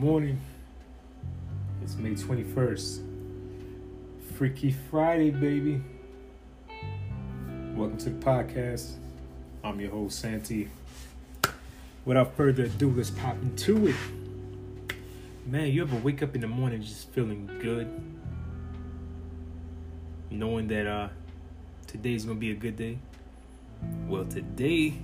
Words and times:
morning. 0.00 0.40
It's 1.82 1.94
May 1.96 2.12
21st. 2.12 3.02
Freaky 4.34 4.72
Friday, 4.90 5.28
baby. 5.28 5.82
Welcome 7.74 7.98
to 7.98 8.08
the 8.08 8.24
podcast. 8.24 8.92
I'm 9.62 9.78
your 9.78 9.90
host, 9.90 10.18
Santi. 10.18 10.70
Without 12.06 12.34
further 12.34 12.62
ado, 12.64 12.90
let's 12.96 13.10
pop 13.10 13.36
into 13.42 13.88
it. 13.88 13.96
Man, 15.44 15.66
you 15.66 15.82
ever 15.82 15.96
wake 15.96 16.22
up 16.22 16.34
in 16.34 16.40
the 16.40 16.48
morning 16.48 16.80
just 16.80 17.10
feeling 17.10 17.50
good? 17.60 17.86
Knowing 20.30 20.66
that 20.68 20.86
uh 20.86 21.08
today's 21.86 22.24
gonna 22.24 22.40
be 22.40 22.52
a 22.52 22.56
good 22.56 22.78
day? 22.78 22.96
Well, 24.08 24.24
today 24.24 24.94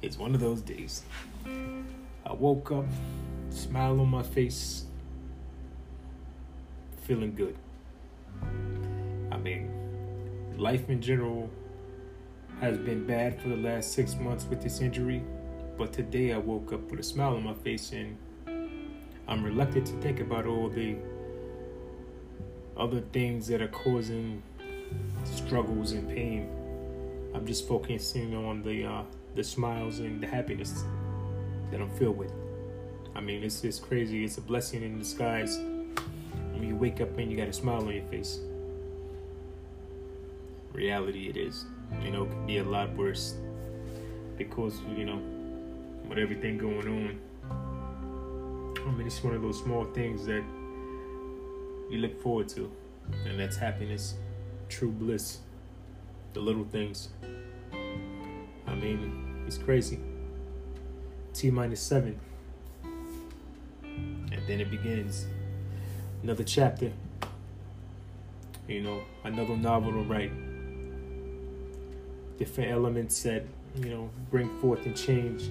is 0.00 0.16
one 0.16 0.34
of 0.34 0.40
those 0.40 0.62
days. 0.62 1.02
I 2.26 2.32
woke 2.32 2.72
up, 2.72 2.86
smile 3.54 4.00
on 4.00 4.08
my 4.08 4.22
face, 4.22 4.84
feeling 7.02 7.34
good. 7.34 7.56
I 9.30 9.36
mean, 9.36 9.70
life 10.56 10.90
in 10.90 11.00
general 11.00 11.50
has 12.60 12.76
been 12.78 13.06
bad 13.06 13.40
for 13.40 13.48
the 13.48 13.56
last 13.56 13.92
six 13.92 14.16
months 14.16 14.44
with 14.44 14.62
this 14.62 14.80
injury, 14.80 15.22
but 15.78 15.92
today 15.92 16.32
I 16.32 16.38
woke 16.38 16.72
up 16.72 16.90
with 16.90 17.00
a 17.00 17.02
smile 17.02 17.36
on 17.36 17.44
my 17.44 17.54
face 17.54 17.92
and 17.92 18.16
I'm 19.28 19.42
reluctant 19.44 19.86
to 19.86 19.92
think 20.00 20.20
about 20.20 20.46
all 20.46 20.68
the 20.68 20.96
other 22.76 23.00
things 23.12 23.46
that 23.46 23.62
are 23.62 23.68
causing 23.68 24.42
struggles 25.24 25.92
and 25.92 26.08
pain. 26.08 26.48
I'm 27.34 27.46
just 27.46 27.66
focusing 27.68 28.34
on 28.36 28.62
the 28.62 28.84
uh, 28.84 29.02
the 29.34 29.42
smiles 29.42 29.98
and 29.98 30.22
the 30.22 30.26
happiness 30.26 30.84
that 31.70 31.80
I'm 31.80 31.90
filled 31.90 32.16
with. 32.16 32.32
I 33.14 33.20
mean, 33.20 33.42
it's 33.42 33.60
just 33.60 33.82
crazy. 33.82 34.24
It's 34.24 34.38
a 34.38 34.40
blessing 34.40 34.82
in 34.82 34.98
disguise 34.98 35.58
when 35.58 36.66
you 36.66 36.76
wake 36.76 37.00
up 37.00 37.16
and 37.18 37.30
you 37.30 37.36
got 37.36 37.48
a 37.48 37.52
smile 37.52 37.82
on 37.82 37.94
your 37.94 38.04
face. 38.04 38.40
Reality, 40.72 41.28
it 41.28 41.36
is. 41.36 41.64
You 42.02 42.10
know, 42.10 42.24
could 42.24 42.46
be 42.46 42.58
a 42.58 42.64
lot 42.64 42.92
worse 42.94 43.34
because, 44.36 44.80
you 44.96 45.04
know, 45.04 45.20
with 46.08 46.18
everything 46.18 46.58
going 46.58 46.88
on. 46.88 47.18
I 48.86 48.90
mean, 48.90 49.06
it's 49.06 49.22
one 49.22 49.34
of 49.34 49.42
those 49.42 49.60
small 49.60 49.84
things 49.84 50.26
that 50.26 50.44
you 51.90 51.98
look 51.98 52.20
forward 52.20 52.48
to, 52.50 52.70
and 53.24 53.38
that's 53.38 53.56
happiness, 53.56 54.14
true 54.68 54.90
bliss, 54.90 55.38
the 56.32 56.40
little 56.40 56.64
things. 56.64 57.08
I 58.66 58.74
mean, 58.74 59.44
it's 59.46 59.58
crazy. 59.58 60.00
T 61.32 61.50
minus 61.50 61.80
seven. 61.80 62.18
Then 64.46 64.60
it 64.60 64.70
begins. 64.70 65.26
Another 66.22 66.44
chapter. 66.44 66.92
You 68.68 68.82
know, 68.82 69.02
another 69.24 69.56
novel 69.56 69.92
to 69.92 70.02
write. 70.02 70.32
Different 72.38 72.70
elements 72.70 73.22
that, 73.22 73.44
you 73.76 73.90
know, 73.90 74.10
bring 74.30 74.48
forth 74.60 74.84
and 74.86 74.96
change 74.96 75.50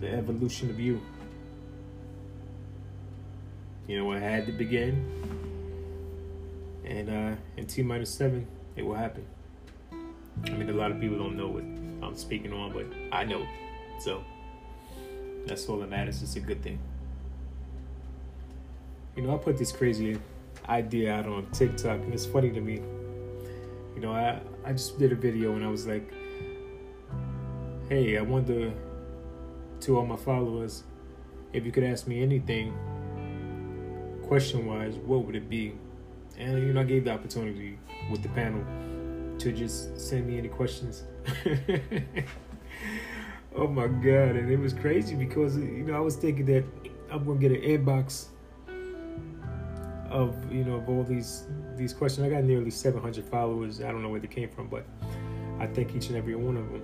the 0.00 0.10
evolution 0.10 0.70
of 0.70 0.78
you. 0.78 1.00
You 3.86 3.98
know, 3.98 4.12
it 4.12 4.20
had 4.20 4.46
to 4.46 4.52
begin. 4.52 5.04
And 6.84 7.08
uh 7.08 7.36
in 7.56 7.66
T 7.66 7.82
minus 7.82 8.10
seven, 8.10 8.46
it 8.76 8.84
will 8.84 8.94
happen. 8.94 9.24
I 10.46 10.50
mean 10.50 10.68
a 10.68 10.72
lot 10.72 10.90
of 10.90 11.00
people 11.00 11.18
don't 11.18 11.36
know 11.36 11.48
what 11.48 11.62
I'm 11.62 12.16
speaking 12.16 12.52
on, 12.52 12.72
but 12.72 12.86
I 13.12 13.24
know. 13.24 13.46
So 14.00 14.22
that's 15.46 15.66
all 15.68 15.78
that 15.78 15.90
matters. 15.90 16.22
It's 16.22 16.36
a 16.36 16.40
good 16.40 16.62
thing. 16.62 16.78
You 19.16 19.22
know, 19.22 19.34
I 19.34 19.38
put 19.38 19.56
this 19.56 19.70
crazy 19.70 20.18
idea 20.68 21.12
out 21.12 21.26
on 21.26 21.46
TikTok, 21.52 22.00
and 22.00 22.12
it's 22.12 22.26
funny 22.26 22.50
to 22.50 22.60
me. 22.60 22.80
You 23.94 24.00
know, 24.00 24.12
I 24.12 24.40
I 24.64 24.72
just 24.72 24.98
did 24.98 25.12
a 25.12 25.14
video 25.14 25.54
and 25.54 25.64
I 25.64 25.68
was 25.68 25.86
like, 25.86 26.12
"Hey, 27.88 28.18
I 28.18 28.22
wonder 28.22 28.72
to 29.82 29.98
all 29.98 30.06
my 30.06 30.16
followers 30.16 30.82
if 31.52 31.64
you 31.64 31.70
could 31.70 31.84
ask 31.84 32.08
me 32.08 32.22
anything, 32.22 32.74
question-wise, 34.26 34.96
what 34.96 35.24
would 35.24 35.36
it 35.36 35.48
be?" 35.48 35.74
And 36.36 36.58
you 36.58 36.72
know, 36.72 36.80
I 36.80 36.84
gave 36.84 37.04
the 37.04 37.12
opportunity 37.12 37.78
with 38.10 38.22
the 38.22 38.30
panel 38.30 38.64
to 39.38 39.52
just 39.52 40.00
send 40.00 40.26
me 40.26 40.38
any 40.38 40.48
questions. 40.48 41.04
oh 43.54 43.68
my 43.68 43.86
god, 43.86 44.34
and 44.34 44.50
it 44.50 44.58
was 44.58 44.72
crazy 44.72 45.14
because 45.14 45.56
you 45.56 45.84
know 45.84 45.94
I 45.94 46.00
was 46.00 46.16
thinking 46.16 46.46
that 46.46 46.64
I'm 47.12 47.24
gonna 47.24 47.38
get 47.38 47.52
an 47.52 47.60
inbox 47.60 48.30
of 50.14 50.36
you 50.50 50.64
know 50.64 50.76
of 50.76 50.88
all 50.88 51.02
these 51.02 51.48
these 51.76 51.92
questions. 51.92 52.24
I 52.24 52.30
got 52.30 52.44
nearly 52.44 52.70
700 52.70 53.24
followers. 53.26 53.80
I 53.80 53.90
don't 53.90 54.02
know 54.02 54.08
where 54.08 54.20
they 54.20 54.28
came 54.28 54.48
from, 54.48 54.68
but 54.68 54.86
I 55.58 55.66
thank 55.66 55.94
each 55.94 56.06
and 56.06 56.16
every 56.16 56.36
one 56.36 56.56
of 56.56 56.70
them. 56.70 56.82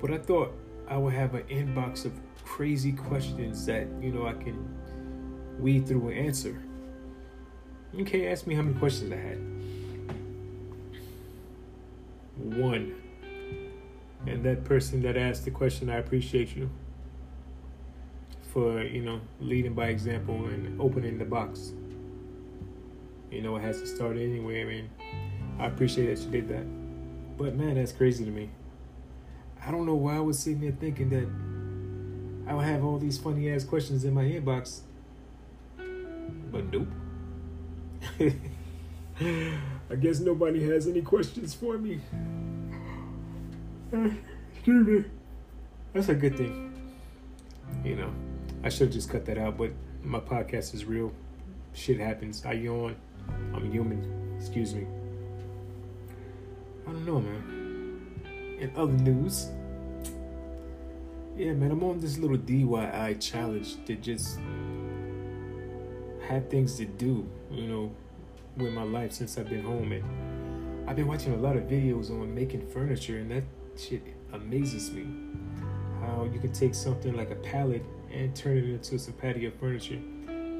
But 0.00 0.12
I 0.12 0.18
thought 0.18 0.52
I 0.86 0.96
would 0.98 1.14
have 1.14 1.34
an 1.34 1.44
inbox 1.44 2.04
of 2.04 2.12
crazy 2.44 2.92
questions 2.92 3.64
that 3.66 3.86
you 4.00 4.12
know 4.12 4.26
I 4.26 4.34
can 4.34 4.68
weed 5.58 5.88
through 5.88 6.10
and 6.10 6.26
answer. 6.26 6.62
You 7.94 8.04
can't 8.04 8.26
ask 8.26 8.46
me 8.46 8.54
how 8.54 8.62
many 8.62 8.78
questions 8.78 9.12
I 9.12 9.16
had. 9.16 9.38
One. 12.60 12.94
And 14.26 14.44
that 14.44 14.64
person 14.64 15.00
that 15.02 15.16
asked 15.16 15.46
the 15.46 15.50
question, 15.50 15.88
I 15.88 15.96
appreciate 15.96 16.54
you 16.54 16.68
for, 18.52 18.82
you 18.82 19.02
know, 19.02 19.20
leading 19.40 19.72
by 19.72 19.86
example 19.88 20.44
and 20.46 20.78
opening 20.80 21.18
the 21.18 21.24
box. 21.24 21.72
You 23.30 23.42
know, 23.42 23.56
it 23.56 23.60
has 23.60 23.80
to 23.80 23.86
start 23.86 24.16
anyway. 24.16 24.62
I 24.62 24.64
mean, 24.64 24.90
I 25.58 25.66
appreciate 25.66 26.14
that 26.14 26.24
you 26.24 26.30
did 26.30 26.48
that. 26.48 26.66
But 27.38 27.54
man, 27.54 27.76
that's 27.76 27.92
crazy 27.92 28.24
to 28.24 28.30
me. 28.30 28.50
I 29.64 29.70
don't 29.70 29.86
know 29.86 29.94
why 29.94 30.16
I 30.16 30.20
was 30.20 30.38
sitting 30.38 30.60
there 30.60 30.72
thinking 30.72 31.10
that 31.10 32.50
I 32.50 32.54
would 32.54 32.64
have 32.64 32.84
all 32.84 32.98
these 32.98 33.18
funny 33.18 33.52
ass 33.52 33.64
questions 33.64 34.04
in 34.04 34.14
my 34.14 34.24
inbox. 34.24 34.80
But 36.50 36.64
nope. 36.72 36.88
I 39.90 39.94
guess 39.96 40.20
nobody 40.20 40.68
has 40.70 40.86
any 40.86 41.02
questions 41.02 41.54
for 41.54 41.78
me. 41.78 42.00
Eh, 43.92 44.10
excuse 44.54 44.86
me. 44.86 45.04
That's 45.92 46.08
a 46.08 46.14
good 46.14 46.36
thing. 46.36 46.72
You 47.84 47.96
know, 47.96 48.12
I 48.64 48.68
should 48.68 48.88
have 48.88 48.92
just 48.92 49.10
cut 49.10 49.26
that 49.26 49.38
out, 49.38 49.58
but 49.58 49.72
my 50.02 50.20
podcast 50.20 50.74
is 50.74 50.84
real. 50.84 51.12
Shit 51.72 52.00
happens. 52.00 52.44
I 52.44 52.52
yawn. 52.52 52.96
I'm 53.54 53.70
human. 53.70 54.34
Excuse 54.38 54.74
me. 54.74 54.86
I 56.86 56.92
don't 56.92 57.04
know, 57.04 57.20
man. 57.20 58.58
In 58.58 58.72
other 58.76 58.92
news, 58.92 59.50
yeah, 61.36 61.52
man, 61.52 61.70
I'm 61.70 61.82
on 61.84 62.00
this 62.00 62.18
little 62.18 62.36
DIY 62.36 63.20
challenge 63.20 63.82
to 63.86 63.94
just 63.94 64.38
have 66.28 66.48
things 66.48 66.76
to 66.76 66.84
do, 66.84 67.26
you 67.50 67.66
know, 67.66 67.92
with 68.56 68.72
my 68.72 68.82
life 68.82 69.12
since 69.12 69.38
I've 69.38 69.48
been 69.48 69.62
home. 69.62 69.92
And 69.92 70.88
I've 70.88 70.96
been 70.96 71.06
watching 71.06 71.32
a 71.34 71.38
lot 71.38 71.56
of 71.56 71.64
videos 71.64 72.10
on 72.10 72.34
making 72.34 72.66
furniture, 72.68 73.18
and 73.18 73.30
that 73.30 73.44
shit 73.76 74.02
amazes 74.32 74.90
me. 74.90 75.06
How 76.00 76.24
you 76.24 76.38
can 76.38 76.52
take 76.52 76.74
something 76.74 77.14
like 77.14 77.30
a 77.30 77.36
pallet 77.36 77.84
and 78.12 78.34
turn 78.34 78.58
it 78.58 78.64
into 78.64 78.98
some 78.98 79.14
patio 79.14 79.50
furniture. 79.58 80.00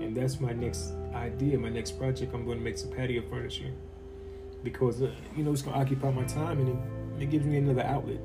And 0.00 0.16
that's 0.16 0.40
my 0.40 0.52
next 0.52 0.92
idea, 1.14 1.58
my 1.58 1.68
next 1.68 1.92
project. 1.92 2.34
I'm 2.34 2.44
going 2.44 2.58
to 2.58 2.64
make 2.64 2.78
some 2.78 2.90
patio 2.90 3.22
furniture 3.28 3.70
because, 4.62 5.02
uh, 5.02 5.12
you 5.36 5.44
know, 5.44 5.52
it's 5.52 5.62
going 5.62 5.74
to 5.74 5.80
occupy 5.80 6.10
my 6.10 6.24
time 6.24 6.58
and 6.60 6.68
it, 6.68 7.22
it, 7.24 7.30
gives 7.30 7.44
me 7.44 7.58
another 7.58 7.82
outlet, 7.82 8.20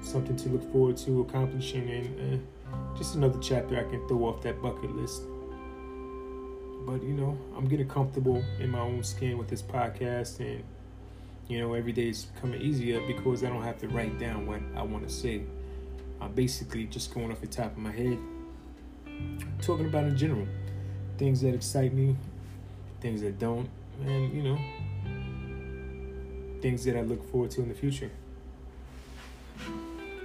something 0.00 0.36
to 0.36 0.48
look 0.48 0.72
forward 0.72 0.96
to 0.98 1.20
accomplishing, 1.20 1.88
and 1.88 2.34
uh, 2.34 2.96
just 2.96 3.14
another 3.14 3.38
chapter 3.40 3.78
I 3.78 3.88
can 3.90 4.06
throw 4.08 4.24
off 4.24 4.42
that 4.42 4.60
bucket 4.62 4.94
list. 4.96 5.22
But, 6.86 7.02
you 7.02 7.14
know, 7.14 7.36
I'm 7.56 7.68
getting 7.68 7.88
comfortable 7.88 8.42
in 8.58 8.70
my 8.70 8.80
own 8.80 9.02
skin 9.02 9.38
with 9.38 9.48
this 9.48 9.62
podcast 9.62 10.40
and 10.40 10.62
you 11.48 11.60
know, 11.60 11.74
every 11.74 11.92
day 11.92 12.08
is 12.08 12.24
becoming 12.24 12.60
easier 12.60 13.00
because 13.06 13.44
I 13.44 13.48
don't 13.48 13.62
have 13.62 13.78
to 13.78 13.88
write 13.88 14.18
down 14.18 14.46
what 14.46 14.60
I 14.74 14.82
want 14.82 15.06
to 15.06 15.12
say. 15.12 15.42
I'm 16.20 16.32
basically 16.32 16.86
just 16.86 17.14
going 17.14 17.30
off 17.30 17.40
the 17.40 17.46
top 17.46 17.72
of 17.72 17.78
my 17.78 17.92
head, 17.92 18.18
talking 19.60 19.86
about 19.86 20.04
in 20.04 20.16
general 20.16 20.48
things 21.18 21.40
that 21.40 21.54
excite 21.54 21.92
me, 21.92 22.16
things 23.00 23.20
that 23.22 23.38
don't, 23.38 23.68
and 24.04 24.32
you 24.32 24.42
know, 24.42 24.58
things 26.60 26.84
that 26.84 26.96
I 26.96 27.02
look 27.02 27.30
forward 27.30 27.50
to 27.52 27.62
in 27.62 27.68
the 27.68 27.74
future. 27.74 28.10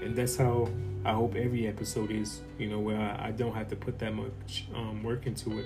And 0.02 0.16
that's 0.16 0.36
how 0.36 0.68
I 1.06 1.14
hope 1.14 1.36
every 1.36 1.68
episode 1.68 2.12
is, 2.12 2.42
you 2.58 2.68
know, 2.68 2.80
where 2.80 3.00
I, 3.00 3.32
don't 3.32 3.54
have 3.54 3.70
to 3.70 3.76
put 3.76 4.00
that 4.00 4.14
much 4.14 4.66
um, 4.76 5.04
work 5.04 5.28
into 5.28 5.60
it. 5.60 5.66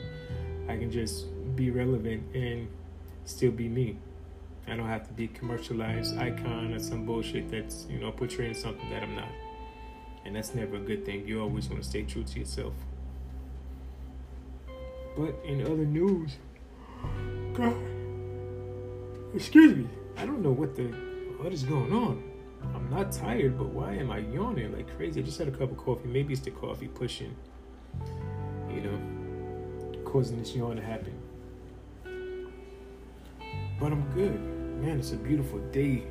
I 0.67 0.77
can 0.77 0.91
just 0.91 1.25
be 1.55 1.71
relevant 1.71 2.35
and 2.35 2.67
still 3.23 3.51
be 3.51 3.69
me. 3.69 3.97
I 4.67 4.75
don't 4.75 4.87
have 4.87 5.07
to 5.07 5.13
be 5.13 5.27
commercialized 5.27 6.17
icon 6.17 6.73
or 6.73 6.79
some 6.79 7.05
bullshit 7.05 7.49
that's, 7.49 7.85
you 7.89 7.99
know, 7.99 8.11
portraying 8.11 8.55
something 8.55 8.89
that 8.89 9.03
I'm 9.03 9.15
not. 9.15 9.29
And 10.25 10.35
that's 10.35 10.55
never 10.55 10.77
a 10.77 10.79
good 10.79 11.05
thing. 11.05 11.27
You 11.27 11.41
always 11.41 11.69
want 11.69 11.83
to 11.83 11.87
stay 11.87 12.03
true 12.03 12.23
to 12.23 12.39
yourself. 12.39 12.73
But 15.17 15.35
in 15.45 15.61
other 15.61 15.85
news, 15.85 16.37
God, 17.53 17.75
excuse 19.33 19.75
me, 19.75 19.87
I 20.17 20.25
don't 20.25 20.41
know 20.41 20.51
what 20.51 20.75
the 20.75 20.83
what 21.37 21.53
is 21.53 21.63
going 21.63 21.93
on. 21.93 22.23
I'm 22.73 22.89
not 22.89 23.11
tired, 23.11 23.57
but 23.57 23.67
why 23.67 23.93
am 23.93 24.11
I 24.11 24.19
yawning 24.19 24.73
like 24.75 24.93
crazy? 24.97 25.21
I 25.21 25.23
just 25.23 25.37
had 25.37 25.47
a 25.47 25.51
cup 25.51 25.71
of 25.71 25.77
coffee. 25.77 26.07
Maybe 26.07 26.33
it's 26.33 26.41
the 26.41 26.51
coffee 26.51 26.87
pushing, 26.87 27.35
you 28.69 28.81
know, 28.81 30.01
causing 30.03 30.39
this 30.39 30.55
yawn 30.55 30.75
to 30.75 30.81
happen. 30.81 31.13
But 33.79 33.91
I'm 33.91 34.09
good. 34.13 34.39
Man, 34.81 34.99
it's 34.99 35.11
a 35.11 35.17
beautiful 35.17 35.59
day 35.71 36.03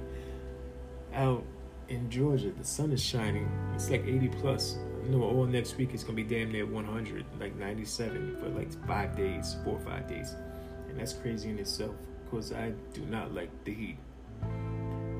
out 1.12 1.44
in 1.88 2.10
Georgia. 2.10 2.50
The 2.50 2.64
sun 2.64 2.92
is 2.92 3.02
shining. 3.02 3.50
It's 3.74 3.90
like 3.90 4.04
80 4.06 4.28
plus. 4.28 4.78
I 5.04 5.08
know 5.08 5.22
all 5.22 5.44
next 5.44 5.76
week 5.76 5.90
it's 5.92 6.02
gonna 6.02 6.16
be 6.16 6.22
damn 6.22 6.50
near 6.50 6.64
100, 6.64 7.26
like 7.38 7.54
97 7.56 8.36
for 8.38 8.48
like 8.48 8.72
five 8.86 9.14
days, 9.14 9.56
four 9.62 9.74
or 9.74 9.80
five 9.80 10.08
days, 10.08 10.34
and 10.88 10.98
that's 10.98 11.12
crazy 11.12 11.50
in 11.50 11.58
itself. 11.58 11.94
Cause 12.30 12.52
I 12.52 12.72
do 12.94 13.02
not 13.02 13.34
like 13.34 13.50
the 13.64 13.74
heat. 13.74 13.98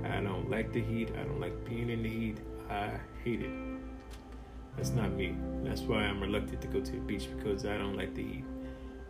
I 0.05 0.21
don't 0.21 0.49
like 0.49 0.73
the 0.73 0.81
heat. 0.81 1.11
I 1.21 1.25
don't 1.25 1.39
like 1.39 1.69
being 1.69 1.91
in 1.91 2.03
the 2.03 2.09
heat. 2.09 2.39
I 2.71 2.93
hate 3.23 3.43
it. 3.43 3.51
That's 4.77 4.91
not 4.91 5.13
me. 5.13 5.37
That's 5.63 5.83
why 5.83 5.99
I'm 5.99 6.21
reluctant 6.21 6.63
to 6.63 6.69
go 6.69 6.81
to 6.81 6.93
the 6.93 6.99
beach 6.99 7.29
because 7.37 7.67
I 7.67 7.77
don't 7.77 7.97
like 7.97 8.15
the 8.15 8.23
heat. 8.23 8.45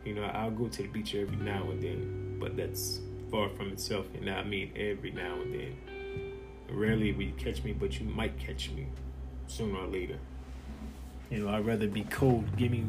You 0.04 0.14
know, 0.14 0.24
I'll 0.24 0.50
go 0.50 0.66
to 0.66 0.82
the 0.82 0.88
beach 0.88 1.14
every 1.14 1.36
now 1.36 1.70
and 1.70 1.82
then, 1.82 2.36
but 2.40 2.56
that's 2.56 3.00
far 3.30 3.48
from 3.50 3.70
itself. 3.70 4.06
And 4.14 4.28
I 4.28 4.42
mean 4.42 4.72
every 4.76 5.12
now 5.12 5.40
and 5.40 5.54
then. 5.54 5.76
Rarely 6.68 7.12
will 7.12 7.22
you 7.22 7.32
catch 7.34 7.62
me, 7.62 7.72
but 7.72 8.00
you 8.00 8.06
might 8.06 8.36
catch 8.38 8.70
me 8.72 8.88
sooner 9.46 9.78
or 9.78 9.86
later. 9.86 10.18
You 11.34 11.40
know, 11.40 11.48
I'd 11.48 11.66
rather 11.66 11.88
be 11.88 12.02
cold. 12.04 12.44
Give 12.56 12.70
me 12.70 12.84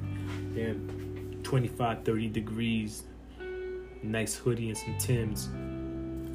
damn 0.54 1.42
25, 1.42 2.04
30 2.04 2.28
degrees, 2.28 3.02
nice 4.04 4.36
hoodie 4.36 4.70
and 4.70 4.78
some 4.78 4.96
Tims. 5.00 5.50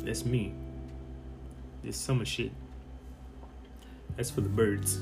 That's 0.05 0.25
me. 0.25 0.53
This 1.85 1.97
summer 1.97 2.25
shit. 2.25 2.51
That's 4.17 4.29
for 4.29 4.41
the 4.41 4.49
birds. 4.49 4.97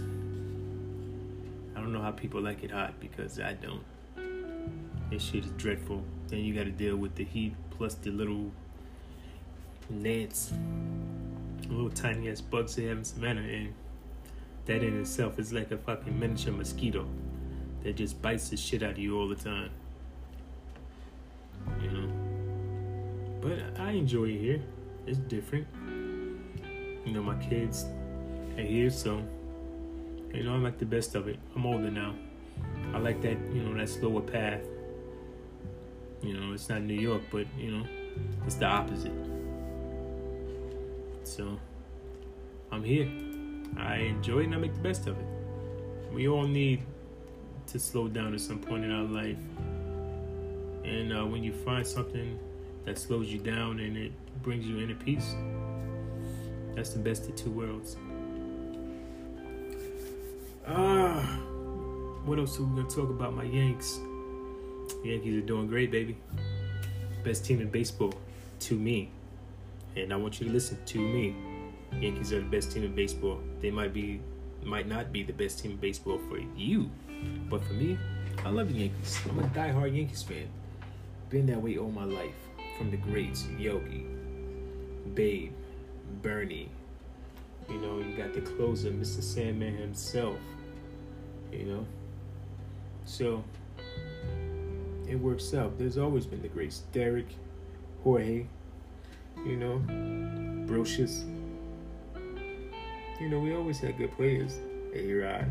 I 1.74 1.80
don't 1.80 1.94
know 1.94 2.02
how 2.02 2.10
people 2.10 2.42
like 2.42 2.62
it 2.62 2.70
hot 2.70 3.00
because 3.00 3.40
I 3.40 3.54
don't. 3.54 3.84
This 5.10 5.22
shit 5.22 5.46
is 5.46 5.50
dreadful. 5.52 6.04
Then 6.26 6.40
you 6.40 6.54
gotta 6.54 6.70
deal 6.70 6.96
with 6.96 7.14
the 7.14 7.24
heat 7.24 7.54
plus 7.70 7.94
the 7.94 8.10
little 8.10 8.52
gnats, 9.88 10.52
little 11.70 11.88
tiny 11.88 12.28
ass 12.28 12.42
bugs 12.42 12.76
they 12.76 12.84
have 12.84 12.98
in 12.98 13.04
Savannah, 13.04 13.40
and 13.40 13.72
that 14.68 14.84
in 14.84 15.00
itself 15.00 15.38
is 15.38 15.52
like 15.52 15.72
a 15.72 15.78
fucking 15.78 16.16
miniature 16.16 16.52
mosquito 16.52 17.06
that 17.82 17.96
just 17.96 18.20
bites 18.22 18.50
the 18.50 18.56
shit 18.56 18.82
out 18.82 18.92
of 18.92 18.98
you 18.98 19.18
all 19.18 19.26
the 19.26 19.34
time. 19.34 19.70
You 21.80 21.90
know? 21.90 22.12
But 23.40 23.80
I 23.80 23.92
enjoy 23.92 24.26
it 24.26 24.38
here. 24.38 24.62
It's 25.06 25.18
different. 25.18 25.66
You 27.04 27.12
know, 27.14 27.22
my 27.22 27.36
kids 27.36 27.86
are 28.56 28.62
here, 28.62 28.90
so 28.90 29.22
you 30.34 30.42
know, 30.42 30.54
I 30.54 30.58
like 30.58 30.78
the 30.78 30.84
best 30.84 31.14
of 31.14 31.28
it. 31.28 31.38
I'm 31.56 31.64
older 31.64 31.90
now. 31.90 32.14
I 32.92 32.98
like 32.98 33.22
that, 33.22 33.38
you 33.52 33.62
know, 33.62 33.76
that 33.78 33.88
slower 33.88 34.20
path. 34.20 34.60
You 36.22 36.34
know, 36.34 36.52
it's 36.52 36.68
not 36.68 36.82
New 36.82 37.00
York, 37.00 37.22
but 37.30 37.46
you 37.56 37.70
know, 37.70 37.86
it's 38.44 38.56
the 38.56 38.66
opposite. 38.66 39.12
So 41.24 41.58
I'm 42.70 42.84
here. 42.84 43.08
I 43.76 43.96
enjoy 43.96 44.40
it 44.40 44.44
and 44.44 44.54
I 44.54 44.58
make 44.58 44.74
the 44.74 44.80
best 44.80 45.06
of 45.06 45.18
it. 45.18 45.26
We 46.12 46.28
all 46.28 46.46
need 46.46 46.82
to 47.68 47.78
slow 47.78 48.08
down 48.08 48.34
at 48.34 48.40
some 48.40 48.58
point 48.58 48.84
in 48.84 48.92
our 48.92 49.04
life. 49.04 49.36
And 50.84 51.12
uh, 51.12 51.26
when 51.26 51.44
you 51.44 51.52
find 51.52 51.86
something 51.86 52.38
that 52.84 52.98
slows 52.98 53.28
you 53.28 53.38
down 53.38 53.80
and 53.80 53.96
it 53.96 54.12
brings 54.42 54.66
you 54.66 54.80
inner 54.80 54.94
peace, 54.94 55.34
that's 56.74 56.90
the 56.90 56.98
best 56.98 57.28
of 57.28 57.36
two 57.36 57.50
worlds. 57.50 57.96
Ah, 60.66 61.40
what 62.24 62.38
else 62.38 62.58
are 62.58 62.62
we 62.62 62.76
gonna 62.76 62.88
talk 62.88 63.10
about? 63.10 63.34
My 63.34 63.44
Yanks. 63.44 64.00
Yankees 65.04 65.42
are 65.42 65.46
doing 65.46 65.66
great, 65.66 65.90
baby. 65.90 66.16
Best 67.24 67.44
team 67.44 67.60
in 67.60 67.68
baseball, 67.68 68.14
to 68.60 68.74
me. 68.74 69.10
And 69.96 70.12
I 70.12 70.16
want 70.16 70.40
you 70.40 70.46
to 70.46 70.52
listen 70.52 70.78
to 70.86 70.98
me. 70.98 71.34
Yankees 71.92 72.32
are 72.32 72.40
the 72.40 72.48
best 72.48 72.72
team 72.72 72.84
in 72.84 72.94
baseball. 72.94 73.40
They 73.60 73.70
might 73.70 73.92
be, 73.92 74.20
might 74.62 74.86
not 74.86 75.12
be 75.12 75.22
the 75.22 75.32
best 75.32 75.60
team 75.60 75.72
in 75.72 75.76
baseball 75.78 76.18
for 76.28 76.38
you, 76.56 76.90
but 77.48 77.64
for 77.64 77.72
me, 77.72 77.98
I 78.44 78.50
love 78.50 78.68
the 78.72 78.80
Yankees. 78.80 79.18
I'm 79.28 79.38
a 79.38 79.42
diehard 79.48 79.96
Yankees 79.96 80.22
fan. 80.22 80.48
Been 81.30 81.46
that 81.46 81.60
way 81.60 81.76
all 81.76 81.90
my 81.90 82.04
life. 82.04 82.34
From 82.76 82.90
the 82.92 82.96
greats, 82.96 83.46
Yogi, 83.58 84.06
Babe, 85.14 85.52
Bernie. 86.22 86.68
You 87.68 87.78
know, 87.78 87.98
you 87.98 88.16
got 88.16 88.32
the 88.32 88.40
closer, 88.40 88.90
Mr. 88.90 89.22
Sandman 89.22 89.76
himself. 89.76 90.36
You 91.52 91.64
know, 91.64 91.86
so 93.04 93.42
it 95.08 95.16
works 95.16 95.54
out. 95.54 95.76
There's 95.78 95.98
always 95.98 96.24
been 96.26 96.40
the 96.40 96.48
greats, 96.48 96.82
Derek, 96.92 97.26
Jorge. 98.04 98.46
You 99.44 99.56
know, 99.56 99.82
Brosius. 100.66 101.24
You 103.20 103.28
know, 103.28 103.40
we 103.40 103.54
always 103.54 103.80
had 103.80 103.98
good 103.98 104.12
players. 104.16 104.58
A-Rod, 104.94 105.46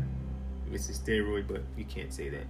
Mr. 0.70 0.98
Steroid, 0.98 1.46
but 1.46 1.62
you 1.76 1.84
can't 1.84 2.12
say 2.12 2.28
that. 2.30 2.46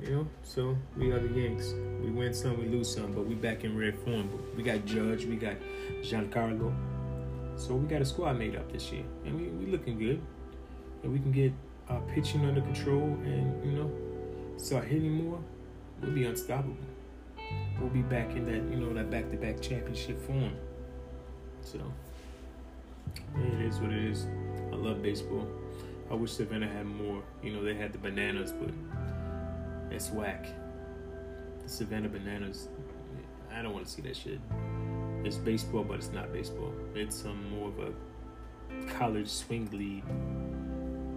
You 0.00 0.10
know, 0.10 0.28
so 0.42 0.76
we 0.96 1.12
are 1.12 1.20
the 1.20 1.28
Yanks. 1.28 1.74
We 2.02 2.10
win 2.10 2.34
some, 2.34 2.58
we 2.58 2.66
lose 2.66 2.92
some, 2.92 3.12
but 3.12 3.24
we 3.24 3.34
back 3.36 3.62
in 3.62 3.76
rare 3.78 3.92
form. 3.92 4.28
We 4.56 4.64
got 4.64 4.84
Judge, 4.84 5.24
we 5.24 5.36
got 5.36 5.54
Giancarlo. 6.00 6.74
So 7.56 7.74
we 7.74 7.86
got 7.86 8.02
a 8.02 8.04
squad 8.04 8.38
made 8.38 8.56
up 8.56 8.72
this 8.72 8.90
year, 8.90 9.04
and 9.24 9.38
we 9.38 9.46
we 9.48 9.70
looking 9.70 9.98
good. 9.98 10.20
And 11.04 11.12
we 11.12 11.20
can 11.20 11.30
get 11.30 11.52
our 11.88 12.00
pitching 12.12 12.44
under 12.44 12.60
control, 12.60 13.16
and 13.24 13.64
you 13.64 13.78
know, 13.78 13.90
start 14.56 14.84
hitting 14.84 15.24
more. 15.24 15.38
We'll 16.00 16.10
be 16.10 16.24
unstoppable. 16.24 16.76
We'll 17.78 17.90
be 17.90 18.02
back 18.02 18.30
in 18.30 18.44
that 18.46 18.74
you 18.74 18.84
know 18.84 18.92
that 18.94 19.10
back-to-back 19.10 19.60
championship 19.60 20.20
form. 20.26 20.56
So 21.60 21.78
it 23.36 23.60
is 23.60 23.80
what 23.80 23.92
it 23.92 24.04
is. 24.04 24.26
I 24.72 24.76
love 24.76 25.02
baseball. 25.02 25.46
I 26.10 26.14
wish 26.14 26.32
Savannah 26.32 26.68
had 26.68 26.86
more. 26.86 27.22
You 27.42 27.52
know, 27.52 27.64
they 27.64 27.74
had 27.74 27.92
the 27.92 27.98
bananas, 27.98 28.52
but 28.52 28.70
it's 29.90 30.10
whack. 30.10 30.46
The 31.62 31.68
Savannah 31.68 32.08
Bananas. 32.08 32.68
I 33.54 33.62
don't 33.62 33.72
want 33.72 33.86
to 33.86 33.90
see 33.92 34.02
that 34.02 34.16
shit. 34.16 34.40
It's 35.24 35.36
baseball, 35.36 35.84
but 35.84 35.98
it's 35.98 36.10
not 36.10 36.32
baseball. 36.32 36.72
It's 36.94 37.24
um, 37.24 37.50
more 37.50 37.68
of 37.68 37.78
a 37.78 38.92
college 38.98 39.28
swing 39.28 39.68
league. 39.72 40.04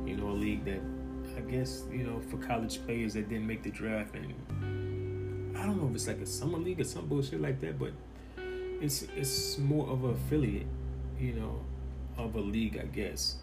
You 0.07 0.17
know, 0.17 0.29
a 0.29 0.37
league 0.37 0.65
that 0.65 0.81
I 1.37 1.41
guess 1.41 1.83
you 1.91 2.03
know 2.03 2.21
for 2.29 2.37
college 2.37 2.85
players 2.85 3.13
that 3.13 3.29
didn't 3.29 3.47
make 3.47 3.63
the 3.63 3.71
draft, 3.71 4.15
and 4.15 5.57
I 5.57 5.65
don't 5.65 5.81
know 5.81 5.87
if 5.89 5.95
it's 5.95 6.07
like 6.07 6.21
a 6.21 6.25
summer 6.25 6.57
league 6.57 6.79
or 6.79 6.83
some 6.83 7.07
bullshit 7.07 7.41
like 7.41 7.59
that, 7.61 7.79
but 7.79 7.91
it's 8.81 9.03
it's 9.15 9.57
more 9.57 9.89
of 9.89 10.03
a 10.03 10.09
affiliate, 10.09 10.67
you 11.19 11.33
know, 11.33 11.59
of 12.17 12.35
a 12.35 12.39
league, 12.39 12.79
I 12.81 12.85
guess. 12.85 13.35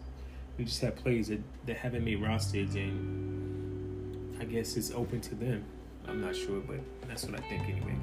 We 0.59 0.64
just 0.64 0.81
have 0.83 0.97
players 0.97 1.29
that, 1.29 1.41
that 1.67 1.76
haven't 1.76 2.05
made 2.05 2.23
rosters 2.23 2.75
and 2.75 4.37
I 4.41 4.45
guess 4.45 4.76
it's 4.76 4.91
open 4.91 5.21
to 5.23 5.35
them. 5.35 5.64
I'm 6.07 6.21
not 6.21 6.35
sure, 6.35 6.61
but 6.61 6.81
that's 7.07 7.25
what 7.25 7.38
I 7.38 7.43
think 7.49 7.62
anyway. 7.62 7.97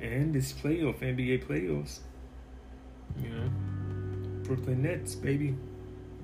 And 0.00 0.34
this 0.34 0.52
playoff, 0.52 0.98
NBA 1.00 1.44
playoffs, 1.46 1.98
you 3.22 3.28
know, 3.28 3.50
Brooklyn 4.42 4.82
Nets, 4.82 5.14
baby, 5.14 5.54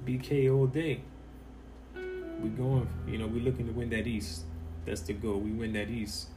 BK 0.07 0.53
all 0.53 0.67
day. 0.67 1.03
We 1.95 2.49
going, 2.51 2.89
you 3.07 3.19
know, 3.19 3.27
we 3.27 3.41
looking 3.41 3.67
to 3.67 3.73
win 3.73 3.91
that 3.91 4.07
East. 4.07 4.45
That's 4.85 5.03
the 5.03 5.13
goal. 5.13 5.39
We 5.39 5.51
win 5.51 5.73
that 5.75 5.91
East. 5.91 6.29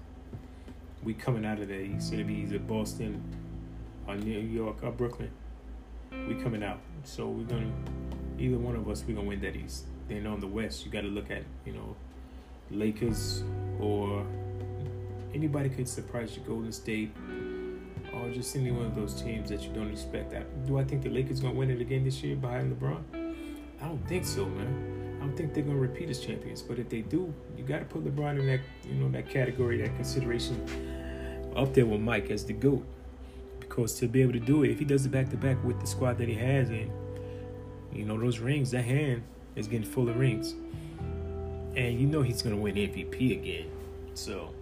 We 1.03 1.13
coming 1.13 1.45
out 1.45 1.59
of 1.59 1.67
that 1.69 1.81
East. 1.81 2.11
It'll 2.11 2.25
be 2.25 2.35
either 2.35 2.59
Boston 2.59 3.23
or 4.07 4.15
New 4.15 4.39
York 4.39 4.83
or 4.83 4.91
Brooklyn. 4.91 5.31
We 6.11 6.35
coming 6.35 6.63
out. 6.63 6.79
So 7.03 7.27
we're 7.27 7.43
gonna 7.45 7.71
either 8.37 8.57
one 8.57 8.75
of 8.75 8.87
us 8.89 9.03
we're 9.07 9.15
gonna 9.15 9.27
win 9.27 9.41
that 9.41 9.55
East. 9.55 9.85
Then 10.07 10.25
on 10.25 10.39
the 10.39 10.47
West, 10.47 10.85
you 10.85 10.91
got 10.91 11.01
to 11.01 11.07
look 11.07 11.29
at 11.29 11.43
you 11.65 11.73
know 11.73 11.95
Lakers 12.71 13.43
or 13.79 14.25
anybody 15.33 15.69
could 15.69 15.87
surprise 15.87 16.35
you, 16.35 16.43
Golden 16.43 16.71
State, 16.71 17.11
or 18.13 18.29
just 18.31 18.55
any 18.55 18.71
one 18.71 18.85
of 18.85 18.95
those 18.95 19.21
teams 19.21 19.49
that 19.49 19.61
you 19.61 19.69
don't 19.69 19.91
expect. 19.91 20.31
That 20.31 20.65
do 20.65 20.79
I 20.79 20.83
think 20.83 21.03
the 21.03 21.09
Lakers 21.09 21.39
gonna 21.39 21.53
win 21.53 21.69
it 21.69 21.81
again 21.81 22.03
this 22.03 22.23
year 22.23 22.35
behind 22.35 22.75
LeBron? 22.75 23.35
I 23.81 23.87
don't 23.87 24.07
think 24.07 24.25
so, 24.25 24.45
man. 24.45 25.17
I 25.19 25.25
don't 25.25 25.35
think 25.35 25.53
they're 25.53 25.63
gonna 25.63 25.77
repeat 25.77 26.09
as 26.09 26.19
champions. 26.19 26.61
But 26.61 26.79
if 26.79 26.89
they 26.89 27.01
do, 27.01 27.33
you 27.57 27.63
got 27.63 27.79
to 27.79 27.85
put 27.85 28.03
LeBron 28.03 28.39
in 28.39 28.47
that 28.47 28.61
you 28.87 28.95
know 28.95 29.09
that 29.11 29.29
category, 29.29 29.81
that 29.81 29.95
consideration, 29.95 31.53
up 31.55 31.73
there 31.73 31.85
with 31.85 32.01
Mike 32.01 32.29
as 32.31 32.45
the 32.45 32.53
goat. 32.53 32.85
To 33.85 34.07
be 34.07 34.21
able 34.21 34.33
to 34.33 34.39
do 34.39 34.63
it, 34.63 34.71
if 34.71 34.79
he 34.79 34.85
does 34.85 35.05
it 35.05 35.09
back 35.09 35.29
to 35.29 35.37
back 35.37 35.63
with 35.63 35.79
the 35.79 35.87
squad 35.87 36.17
that 36.17 36.27
he 36.27 36.35
has, 36.35 36.69
and 36.69 36.91
you 37.93 38.03
know 38.03 38.19
those 38.19 38.39
rings, 38.39 38.71
that 38.71 38.83
hand 38.83 39.23
is 39.55 39.67
getting 39.67 39.85
full 39.85 40.09
of 40.09 40.17
rings. 40.17 40.53
And 41.75 41.99
you 41.99 42.05
know 42.07 42.21
he's 42.21 42.41
gonna 42.41 42.57
win 42.57 42.75
MVP 42.75 43.31
again. 43.39 43.69
So 44.15 44.53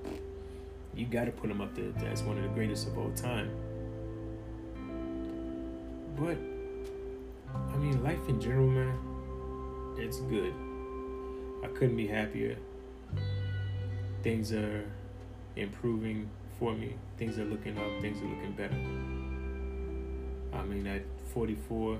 you 0.95 1.05
gotta 1.05 1.31
put 1.31 1.49
him 1.49 1.61
up 1.61 1.73
there 1.75 1.91
as 2.11 2.21
one 2.21 2.37
of 2.37 2.43
the 2.43 2.49
greatest 2.49 2.87
of 2.87 2.97
all 2.97 3.11
time. 3.11 3.49
But 6.15 6.37
I 7.73 7.77
mean 7.77 8.03
life 8.03 8.27
in 8.29 8.39
general, 8.39 8.67
man, 8.67 8.97
it's 9.97 10.19
good. 10.21 10.53
I 11.63 11.67
couldn't 11.67 11.95
be 11.95 12.07
happier. 12.07 12.55
Things 14.21 14.53
are 14.53 14.85
improving 15.55 16.29
for 16.59 16.73
me. 16.73 16.95
Things 17.17 17.37
are 17.37 17.45
looking 17.45 17.77
up, 17.77 18.01
things 18.01 18.21
are 18.21 18.25
looking 18.25 18.51
better. 18.53 18.75
I 20.57 20.63
mean 20.63 20.87
at 20.87 21.03
44 21.33 21.99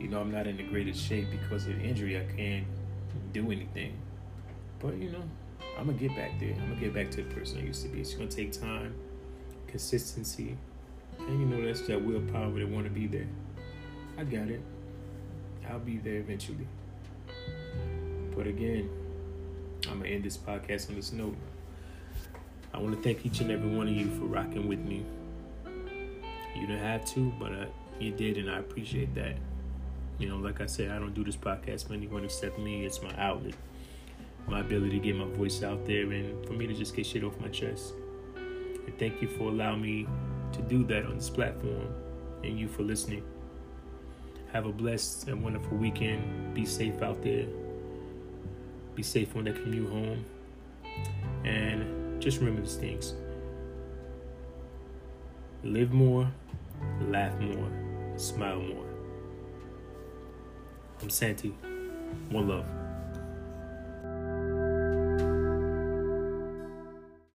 you 0.00 0.08
know, 0.08 0.20
I'm 0.20 0.30
not 0.30 0.46
in 0.46 0.56
the 0.56 0.62
greatest 0.62 1.04
shape 1.04 1.26
because 1.30 1.66
of 1.66 1.80
injury. 1.82 2.18
I 2.18 2.24
can't 2.36 2.66
do 3.32 3.50
anything. 3.50 3.94
But, 4.78 4.96
you 4.96 5.10
know, 5.10 5.22
I'm 5.76 5.86
going 5.86 5.98
to 5.98 6.08
get 6.08 6.16
back 6.16 6.38
there. 6.38 6.52
I'm 6.52 6.68
going 6.68 6.78
to 6.78 6.84
get 6.84 6.94
back 6.94 7.10
to 7.12 7.22
the 7.22 7.34
person 7.34 7.58
I 7.58 7.62
used 7.62 7.82
to 7.82 7.88
be. 7.88 8.00
It's 8.00 8.14
going 8.14 8.28
to 8.28 8.36
take 8.36 8.52
time, 8.52 8.94
consistency, 9.66 10.56
and, 11.18 11.40
you 11.40 11.46
know, 11.46 11.66
that's 11.66 11.86
that 11.88 12.02
willpower 12.02 12.58
to 12.58 12.64
want 12.64 12.84
to 12.84 12.90
be 12.90 13.06
there. 13.06 13.26
I 14.16 14.24
got 14.24 14.48
it. 14.48 14.60
I'll 15.68 15.80
be 15.80 15.98
there 15.98 16.16
eventually. 16.16 16.66
But 18.36 18.46
again, 18.46 18.88
I'm 19.88 19.98
going 19.98 20.04
to 20.04 20.10
end 20.10 20.24
this 20.24 20.36
podcast 20.36 20.90
on 20.90 20.96
this 20.96 21.12
note. 21.12 21.36
I 22.72 22.78
want 22.78 22.94
to 22.96 23.02
thank 23.02 23.24
each 23.24 23.40
and 23.40 23.50
every 23.50 23.68
one 23.68 23.88
of 23.88 23.94
you 23.94 24.10
for 24.16 24.24
rocking 24.24 24.68
with 24.68 24.80
me. 24.80 25.04
You 26.54 26.66
didn't 26.66 26.82
have 26.82 27.04
to, 27.14 27.32
but 27.38 27.52
uh, 27.52 27.66
you 27.98 28.12
did, 28.12 28.36
and 28.36 28.50
I 28.50 28.58
appreciate 28.58 29.14
that. 29.14 29.36
You 30.18 30.28
know, 30.28 30.36
like 30.36 30.60
I 30.60 30.66
said, 30.66 30.90
I 30.90 30.98
don't 30.98 31.14
do 31.14 31.24
this 31.24 31.36
podcast 31.36 31.86
for 31.86 31.94
anyone 31.94 32.24
except 32.24 32.58
me. 32.58 32.84
It's 32.84 33.00
my 33.02 33.14
outlet, 33.16 33.54
my 34.46 34.60
ability 34.60 34.98
to 34.98 35.04
get 35.04 35.16
my 35.16 35.26
voice 35.36 35.62
out 35.62 35.86
there, 35.86 36.10
and 36.10 36.44
for 36.46 36.52
me 36.52 36.66
to 36.66 36.74
just 36.74 36.94
get 36.94 37.06
shit 37.06 37.24
off 37.24 37.38
my 37.40 37.48
chest. 37.48 37.94
And 38.36 38.98
thank 38.98 39.22
you 39.22 39.28
for 39.28 39.44
allowing 39.44 39.82
me 39.82 40.06
to 40.52 40.62
do 40.62 40.84
that 40.84 41.06
on 41.06 41.16
this 41.16 41.30
platform, 41.30 41.88
and 42.42 42.58
you 42.58 42.68
for 42.68 42.82
listening. 42.82 43.22
Have 44.52 44.66
a 44.66 44.72
blessed 44.72 45.28
and 45.28 45.42
wonderful 45.42 45.76
weekend. 45.76 46.54
Be 46.54 46.64
safe 46.64 47.02
out 47.02 47.22
there. 47.22 47.46
Be 48.94 49.02
safe 49.02 49.36
on 49.36 49.44
that 49.44 49.56
commute 49.62 49.90
home. 49.90 50.24
And 51.44 51.97
just 52.28 52.40
remember 52.40 52.60
these 52.60 52.76
things 52.76 53.14
live 55.64 55.94
more, 55.94 56.30
laugh 57.00 57.38
more, 57.40 57.70
smile 58.16 58.60
more. 58.60 58.84
I'm 61.00 61.08
Santi. 61.08 61.54
One 62.28 62.48
love. 62.48 62.77